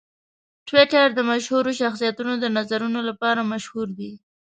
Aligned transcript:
ټویټر 0.67 1.07
د 1.13 1.19
مشهورو 1.31 1.71
شخصیتونو 1.81 2.33
د 2.39 2.45
نظرونو 2.57 2.99
لپاره 3.09 3.47
مشهور 3.51 3.87
دی. 3.99 4.11